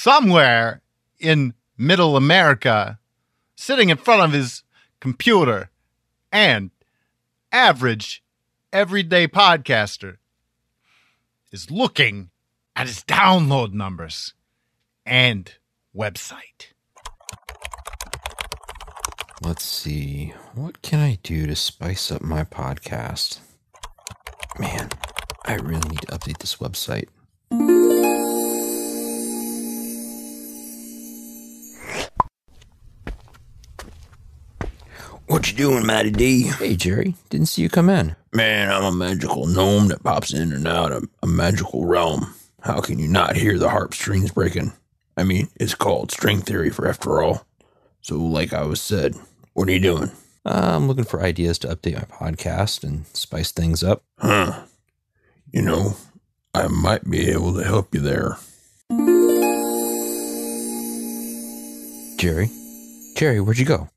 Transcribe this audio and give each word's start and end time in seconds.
somewhere 0.00 0.80
in 1.18 1.52
middle 1.76 2.16
America, 2.16 2.98
sitting 3.54 3.90
in 3.90 3.98
front 3.98 4.22
of 4.22 4.32
his 4.32 4.62
computer, 4.98 5.68
and 6.32 6.70
average, 7.52 8.22
everyday 8.72 9.28
podcaster 9.28 10.16
is 11.52 11.70
looking 11.70 12.30
at 12.74 12.86
his 12.86 13.04
download 13.04 13.74
numbers 13.74 14.32
and 15.04 15.52
website. 15.94 16.72
Let's 19.42 19.64
see. 19.64 20.32
What 20.54 20.80
can 20.80 21.00
I 21.00 21.18
do 21.22 21.46
to 21.46 21.56
spice 21.56 22.10
up 22.10 22.22
my 22.22 22.44
podcast? 22.44 23.40
Man, 24.58 24.88
I 25.44 25.56
really 25.56 25.88
need 25.90 26.02
to 26.02 26.06
update 26.06 26.38
this 26.38 26.56
website. 26.56 27.08
What 35.40 35.50
you 35.50 35.56
doing, 35.56 35.86
Matty 35.86 36.10
D? 36.10 36.42
Hey, 36.42 36.76
Jerry. 36.76 37.14
Didn't 37.30 37.46
see 37.46 37.62
you 37.62 37.70
come 37.70 37.88
in. 37.88 38.14
Man, 38.30 38.70
I'm 38.70 38.84
a 38.84 38.92
magical 38.92 39.46
gnome 39.46 39.88
that 39.88 40.02
pops 40.02 40.34
in 40.34 40.52
and 40.52 40.68
out 40.68 40.92
of 40.92 41.08
a 41.22 41.26
magical 41.26 41.86
realm. 41.86 42.34
How 42.60 42.82
can 42.82 42.98
you 42.98 43.08
not 43.08 43.36
hear 43.36 43.56
the 43.56 43.70
harp 43.70 43.94
strings 43.94 44.32
breaking? 44.32 44.74
I 45.16 45.24
mean, 45.24 45.48
it's 45.56 45.74
called 45.74 46.12
string 46.12 46.42
theory 46.42 46.68
for 46.68 46.86
after 46.86 47.22
all. 47.22 47.46
So, 48.02 48.16
like 48.16 48.52
I 48.52 48.64
was 48.64 48.82
said, 48.82 49.14
what 49.54 49.66
are 49.70 49.72
you 49.72 49.80
doing? 49.80 50.10
Uh, 50.44 50.72
I'm 50.76 50.86
looking 50.86 51.04
for 51.04 51.22
ideas 51.22 51.58
to 51.60 51.68
update 51.74 51.94
my 51.94 52.28
podcast 52.30 52.84
and 52.84 53.06
spice 53.14 53.50
things 53.50 53.82
up. 53.82 54.02
Huh. 54.18 54.64
You 55.50 55.62
know, 55.62 55.96
I 56.52 56.68
might 56.68 57.08
be 57.10 57.30
able 57.30 57.54
to 57.54 57.64
help 57.64 57.94
you 57.94 58.00
there. 58.00 58.36
Jerry? 62.18 62.50
Jerry, 63.16 63.40
where'd 63.40 63.56
you 63.56 63.64
go? 63.64 63.88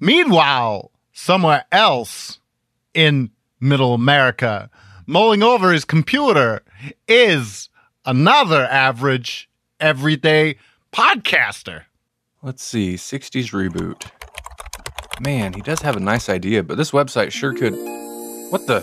Meanwhile, 0.00 0.90
somewhere 1.12 1.64
else 1.70 2.40
in 2.94 3.30
middle 3.60 3.94
America, 3.94 4.70
mulling 5.06 5.42
over 5.42 5.72
his 5.72 5.84
computer, 5.84 6.62
is 7.06 7.68
another 8.04 8.64
average, 8.64 9.48
everyday 9.78 10.56
podcaster. 10.92 11.82
Let's 12.42 12.62
see, 12.64 12.94
60s 12.94 13.52
reboot. 13.52 14.10
Man, 15.20 15.52
he 15.52 15.60
does 15.60 15.80
have 15.82 15.96
a 15.96 16.00
nice 16.00 16.28
idea, 16.28 16.62
but 16.62 16.76
this 16.76 16.90
website 16.90 17.30
sure 17.30 17.54
could. 17.54 17.74
What 18.50 18.66
the? 18.66 18.80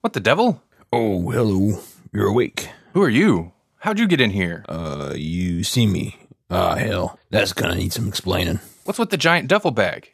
What 0.00 0.12
the 0.12 0.20
devil? 0.20 0.62
Oh, 0.92 1.30
hello. 1.30 1.80
You're 2.12 2.28
awake. 2.28 2.68
Who 2.92 3.02
are 3.02 3.08
you? 3.08 3.52
How'd 3.78 3.98
you 3.98 4.06
get 4.06 4.20
in 4.20 4.30
here? 4.30 4.64
Uh, 4.68 5.14
you 5.16 5.64
see 5.64 5.86
me. 5.86 6.16
Ah, 6.50 6.76
hell. 6.76 7.18
That's 7.30 7.52
gonna 7.52 7.74
need 7.74 7.92
some 7.92 8.06
explaining. 8.06 8.60
What's 8.84 8.98
with 8.98 9.10
the 9.10 9.16
giant 9.16 9.48
duffel 9.48 9.70
bag? 9.70 10.12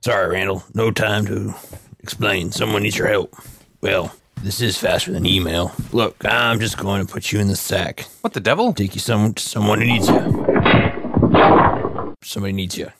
Sorry, 0.00 0.28
Randall. 0.28 0.64
No 0.74 0.90
time 0.90 1.24
to 1.26 1.54
explain. 2.00 2.50
Someone 2.50 2.82
needs 2.82 2.98
your 2.98 3.06
help. 3.08 3.34
Well, 3.80 4.12
this 4.42 4.60
is 4.60 4.76
faster 4.76 5.12
than 5.12 5.24
email. 5.24 5.72
Look, 5.92 6.24
I'm 6.24 6.58
just 6.58 6.78
going 6.78 7.04
to 7.06 7.12
put 7.12 7.30
you 7.30 7.38
in 7.38 7.46
the 7.46 7.56
sack. 7.56 8.06
What 8.22 8.32
the 8.32 8.40
devil? 8.40 8.72
Take 8.72 8.94
you 8.96 9.00
some 9.00 9.34
to 9.34 9.42
someone 9.42 9.80
who 9.80 9.86
needs 9.86 10.08
you. 10.08 10.16
Somebody 12.24 12.52
needs 12.52 12.76
you. 12.76 12.90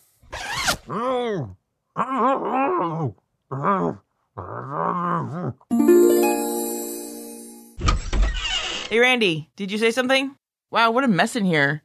Hey, 8.90 8.98
Randy, 9.00 9.50
did 9.56 9.70
you 9.70 9.78
say 9.78 9.90
something? 9.90 10.34
Wow, 10.70 10.92
what 10.92 11.04
a 11.04 11.08
mess 11.08 11.34
in 11.36 11.44
here. 11.44 11.82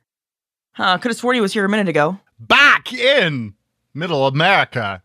Huh, 0.74 0.98
could 1.00 1.10
have 1.10 1.18
sworn 1.18 1.36
he 1.36 1.42
was 1.42 1.54
here 1.54 1.66
a 1.66 1.70
minute 1.70 1.90
ago. 1.90 2.20
Back 2.48 2.92
in 2.92 3.54
middle 3.94 4.28
America. 4.28 5.02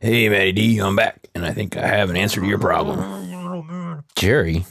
Hey, 0.00 0.30
Matty 0.30 0.52
D, 0.52 0.78
I'm 0.78 0.96
back, 0.96 1.28
and 1.34 1.44
I 1.44 1.52
think 1.52 1.76
I 1.76 1.86
have 1.86 2.08
an 2.08 2.16
answer 2.16 2.40
to 2.40 2.46
your 2.46 2.58
problem. 2.58 4.02
Jerry? 4.16 4.64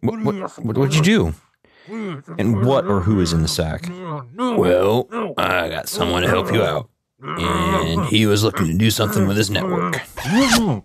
What, 0.00 0.22
what, 0.22 0.36
what, 0.64 0.78
what'd 0.78 0.94
you 0.94 1.02
do? 1.02 1.34
And 2.38 2.64
what 2.64 2.86
or 2.86 3.00
who 3.00 3.18
is 3.18 3.32
in 3.32 3.42
the 3.42 3.48
sack? 3.48 3.90
Well, 4.36 5.08
I 5.36 5.68
got 5.70 5.88
someone 5.88 6.22
to 6.22 6.28
help 6.28 6.52
you 6.52 6.62
out. 6.62 6.88
And 7.20 8.06
he 8.06 8.26
was 8.26 8.44
looking 8.44 8.68
to 8.68 8.78
do 8.78 8.92
something 8.92 9.26
with 9.26 9.36
his 9.36 9.50
network. 9.50 10.00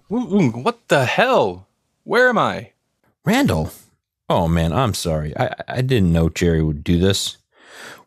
What 0.09 0.87
the 0.87 1.05
hell? 1.05 1.67
Where 2.05 2.27
am 2.29 2.39
I? 2.39 2.71
Randall? 3.23 3.71
Oh 4.27 4.47
man, 4.47 4.73
I'm 4.73 4.93
sorry. 4.95 5.37
I, 5.37 5.53
I 5.67 5.81
didn't 5.81 6.11
know 6.11 6.29
Jerry 6.29 6.63
would 6.63 6.83
do 6.83 6.99
this. 6.99 7.37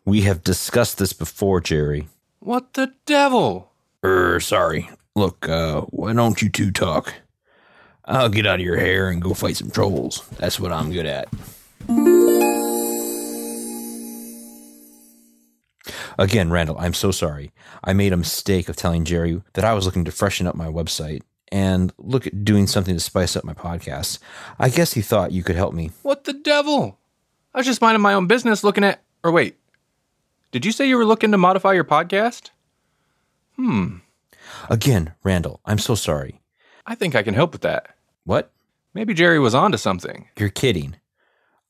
We 0.03 0.21
have 0.21 0.43
discussed 0.43 0.97
this 0.97 1.13
before, 1.13 1.61
Jerry. 1.61 2.07
What 2.39 2.73
the 2.73 2.93
devil? 3.05 3.71
Er, 4.03 4.39
sorry. 4.39 4.89
Look, 5.15 5.47
uh, 5.47 5.81
why 5.81 6.13
don't 6.13 6.41
you 6.41 6.49
two 6.49 6.71
talk? 6.71 7.13
I'll 8.05 8.29
get 8.29 8.47
out 8.47 8.59
of 8.59 8.65
your 8.65 8.77
hair 8.77 9.09
and 9.09 9.21
go 9.21 9.33
fight 9.33 9.57
some 9.57 9.71
trolls. 9.71 10.27
That's 10.37 10.59
what 10.59 10.71
I'm 10.71 10.91
good 10.91 11.05
at. 11.05 11.29
Again, 16.17 16.49
Randall, 16.49 16.77
I'm 16.79 16.93
so 16.93 17.11
sorry. 17.11 17.53
I 17.83 17.93
made 17.93 18.11
a 18.11 18.17
mistake 18.17 18.67
of 18.67 18.75
telling 18.75 19.05
Jerry 19.05 19.41
that 19.53 19.63
I 19.63 19.73
was 19.73 19.85
looking 19.85 20.03
to 20.05 20.11
freshen 20.11 20.47
up 20.47 20.55
my 20.55 20.67
website 20.67 21.21
and 21.51 21.91
look 21.97 22.25
at 22.27 22.43
doing 22.45 22.67
something 22.67 22.93
to 22.95 22.99
spice 22.99 23.35
up 23.35 23.43
my 23.43 23.53
podcast. 23.53 24.19
I 24.59 24.69
guess 24.69 24.93
he 24.93 25.01
thought 25.01 25.31
you 25.31 25.43
could 25.43 25.55
help 25.55 25.73
me. 25.73 25.91
What 26.03 26.23
the 26.25 26.33
devil? 26.33 26.97
I 27.53 27.57
was 27.59 27.65
just 27.67 27.81
minding 27.81 28.01
my 28.01 28.13
own 28.13 28.27
business 28.27 28.63
looking 28.63 28.83
at. 28.83 29.01
Or 29.23 29.31
wait, 29.31 29.57
did 30.51 30.65
you 30.65 30.71
say 30.71 30.87
you 30.87 30.97
were 30.97 31.05
looking 31.05 31.31
to 31.31 31.37
modify 31.37 31.73
your 31.73 31.83
podcast? 31.83 32.49
Hmm, 33.55 33.97
Again, 34.69 35.13
Randall, 35.23 35.59
I'm 35.65 35.79
so 35.79 35.95
sorry. 35.95 36.41
I 36.85 36.95
think 36.95 37.15
I 37.15 37.23
can 37.23 37.33
help 37.33 37.51
with 37.51 37.61
that. 37.61 37.95
What? 38.23 38.51
Maybe 38.93 39.13
Jerry 39.13 39.39
was 39.39 39.53
onto 39.55 39.77
something. 39.77 40.27
You're 40.37 40.49
kidding. 40.49 40.95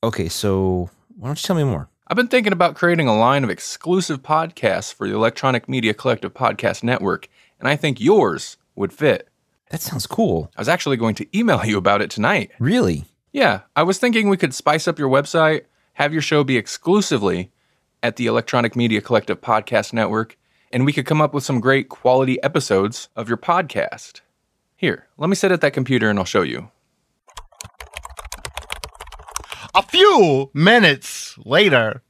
Okay, 0.02 0.28
so 0.28 0.90
why 1.16 1.28
don't 1.28 1.42
you 1.42 1.46
tell 1.46 1.56
me 1.56 1.64
more? 1.64 1.88
I've 2.06 2.16
been 2.16 2.28
thinking 2.28 2.52
about 2.52 2.74
creating 2.74 3.06
a 3.06 3.16
line 3.18 3.44
of 3.44 3.50
exclusive 3.50 4.22
podcasts 4.22 4.92
for 4.92 5.06
the 5.08 5.14
Electronic 5.14 5.68
Media 5.68 5.94
Collective 5.94 6.32
Podcast 6.34 6.82
Network, 6.82 7.28
and 7.58 7.68
I 7.68 7.76
think 7.76 8.00
yours 8.00 8.56
would 8.74 8.92
fit. 8.92 9.28
That 9.70 9.80
sounds 9.80 10.06
cool. 10.06 10.50
I 10.56 10.60
was 10.60 10.68
actually 10.68 10.96
going 10.96 11.14
to 11.16 11.38
email 11.38 11.64
you 11.64 11.78
about 11.78 12.02
it 12.02 12.10
tonight. 12.10 12.50
Really? 12.58 13.04
Yeah, 13.32 13.60
I 13.76 13.82
was 13.84 13.98
thinking 13.98 14.28
we 14.28 14.36
could 14.36 14.54
spice 14.54 14.88
up 14.88 14.98
your 14.98 15.08
website, 15.08 15.62
have 15.94 16.12
your 16.12 16.22
show 16.22 16.42
be 16.44 16.56
exclusively 16.56 17.50
at 18.02 18.16
the 18.16 18.26
Electronic 18.26 18.74
Media 18.74 19.00
Collective 19.00 19.40
Podcast 19.40 19.92
Network, 19.92 20.36
and 20.72 20.84
we 20.84 20.92
could 20.92 21.06
come 21.06 21.20
up 21.20 21.32
with 21.32 21.44
some 21.44 21.60
great 21.60 21.88
quality 21.88 22.42
episodes 22.42 23.08
of 23.14 23.28
your 23.28 23.36
podcast. 23.38 24.20
Here, 24.76 25.06
let 25.18 25.28
me 25.30 25.36
sit 25.36 25.52
at 25.52 25.60
that 25.60 25.72
computer 25.72 26.10
and 26.10 26.18
I'll 26.18 26.24
show 26.24 26.42
you. 26.42 26.70
A 29.74 29.82
few 29.82 30.50
minutes 30.52 31.38
later, 31.44 32.02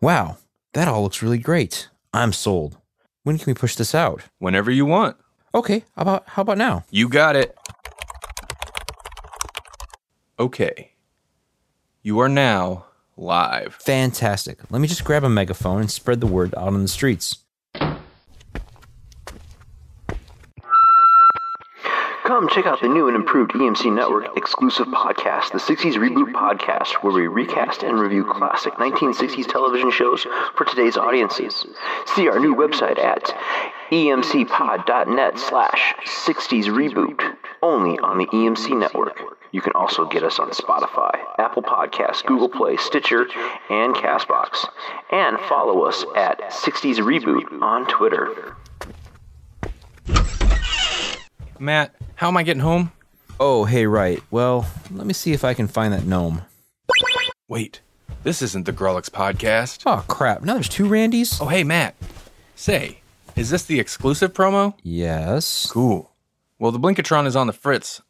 Wow, 0.00 0.36
that 0.74 0.88
all 0.88 1.02
looks 1.02 1.22
really 1.22 1.38
great. 1.38 1.88
I'm 2.12 2.32
sold. 2.32 2.78
When 3.22 3.38
can 3.38 3.46
we 3.46 3.54
push 3.54 3.74
this 3.74 3.94
out? 3.94 4.22
Whenever 4.38 4.70
you 4.70 4.86
want. 4.86 5.16
Okay, 5.56 5.84
how 5.96 6.02
about 6.02 6.24
how 6.28 6.42
about 6.42 6.58
now? 6.58 6.84
You 6.90 7.08
got 7.08 7.34
it. 7.34 7.56
Okay. 10.38 10.92
You 12.02 12.18
are 12.18 12.28
now 12.28 12.84
live. 13.16 13.74
Fantastic. 13.76 14.58
Let 14.70 14.82
me 14.82 14.86
just 14.86 15.02
grab 15.02 15.24
a 15.24 15.30
megaphone 15.30 15.80
and 15.80 15.90
spread 15.90 16.20
the 16.20 16.26
word 16.26 16.54
out 16.54 16.74
on 16.74 16.82
the 16.82 16.88
streets. 16.88 17.38
Come 22.26 22.48
check 22.48 22.66
out 22.66 22.80
the 22.80 22.88
new 22.88 23.06
and 23.06 23.14
improved 23.14 23.52
EMC 23.52 23.94
Network 23.94 24.36
exclusive 24.36 24.88
podcast, 24.88 25.52
the 25.52 25.58
60s 25.58 25.92
Reboot 25.92 26.32
Podcast, 26.32 26.94
where 27.04 27.12
we 27.12 27.28
recast 27.28 27.84
and 27.84 28.00
review 28.00 28.24
classic 28.24 28.72
1960s 28.74 29.46
television 29.46 29.92
shows 29.92 30.26
for 30.56 30.64
today's 30.64 30.96
audiences. 30.96 31.64
See 32.16 32.26
our 32.26 32.40
new 32.40 32.56
website 32.56 32.98
at 32.98 33.32
emcpod.net 33.92 35.38
slash 35.38 35.94
60s 36.04 36.64
Reboot, 36.64 37.36
only 37.62 37.96
on 38.00 38.18
the 38.18 38.26
EMC 38.26 38.76
Network. 38.76 39.22
You 39.52 39.60
can 39.60 39.74
also 39.74 40.04
get 40.04 40.24
us 40.24 40.40
on 40.40 40.50
Spotify, 40.50 41.16
Apple 41.38 41.62
Podcasts, 41.62 42.26
Google 42.26 42.48
Play, 42.48 42.76
Stitcher, 42.76 43.28
and 43.70 43.94
Castbox. 43.94 44.66
And 45.12 45.38
follow 45.42 45.84
us 45.84 46.04
at 46.16 46.40
60s 46.50 46.96
Reboot 46.96 47.62
on 47.62 47.86
Twitter. 47.86 48.56
Matt, 51.60 51.94
how 52.16 52.28
am 52.28 52.36
I 52.36 52.42
getting 52.42 52.62
home? 52.62 52.92
Oh, 53.38 53.64
hey, 53.64 53.86
right. 53.86 54.22
Well, 54.30 54.66
let 54.90 55.06
me 55.06 55.12
see 55.12 55.32
if 55.32 55.44
I 55.44 55.54
can 55.54 55.68
find 55.68 55.92
that 55.92 56.04
gnome. 56.04 56.42
Wait, 57.46 57.80
this 58.22 58.42
isn't 58.42 58.64
the 58.64 58.72
Grawlix 58.72 59.10
podcast. 59.10 59.82
Oh, 59.86 60.04
crap. 60.08 60.42
Now 60.42 60.54
there's 60.54 60.68
two 60.68 60.88
Randys? 60.88 61.38
Oh, 61.40 61.46
hey, 61.46 61.62
Matt. 61.62 61.94
Say, 62.54 63.00
is 63.36 63.50
this 63.50 63.64
the 63.64 63.78
exclusive 63.78 64.32
promo? 64.32 64.74
Yes. 64.82 65.70
Cool. 65.70 66.10
Well, 66.58 66.72
the 66.72 66.78
Blinkatron 66.78 67.26
is 67.26 67.36
on 67.36 67.46
the 67.46 67.52
fritz, 67.52 68.00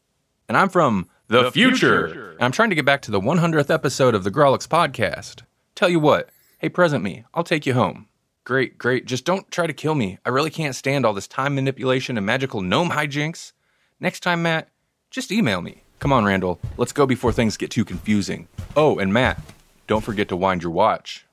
and 0.49 0.57
I'm 0.57 0.69
from 0.69 1.09
the, 1.27 1.51
future. 1.51 2.37
I'm 2.39 2.53
trying 2.53 2.71
to 2.71 2.77
get 2.77 2.85
back 2.85 3.03
to 3.03 3.11
the 3.11 3.21
100th 3.21 3.75
episode 3.75 4.15
of 4.15 4.23
the 4.23 4.31
Grawlix 4.31 4.69
podcast. 4.69 5.43
Tell 5.75 5.89
you 5.89 5.99
what, 5.99 6.31
hey, 6.59 6.69
present 6.69 7.03
me. 7.03 7.25
I'll 7.35 7.43
take 7.43 7.67
you 7.67 7.75
home. 7.75 8.07
Great, 8.45 8.79
great. 8.79 9.07
Just 9.07 9.25
don't 9.25 9.51
try 9.51 9.67
to 9.67 9.73
kill 9.73 9.97
me. 9.97 10.19
I 10.25 10.29
really 10.29 10.51
can't 10.51 10.77
stand 10.77 11.05
all 11.05 11.13
this 11.13 11.27
time 11.27 11.57
manipulation 11.57 12.17
and 12.17 12.25
magical 12.25 12.63
gnome 12.63 12.91
hijinks. 12.91 13.51
Next 13.99 14.21
time, 14.21 14.43
Matt, 14.43 14.69
just 15.11 15.33
email 15.33 15.63
me. 15.63 15.83
Come 15.99 16.13
on, 16.13 16.25
Randall. 16.25 16.61
Let's 16.77 16.93
go 16.93 17.07
before 17.07 17.33
things 17.33 17.57
get 17.57 17.71
too 17.71 17.85
confusing. 17.85 18.49
Oh, 18.77 18.99
and 18.99 19.13
Matt, 19.13 19.41
don't 19.87 20.05
forget 20.05 20.29
to 20.29 20.37
wind 20.37 20.63
your 20.63 20.73
watch. 20.73 21.26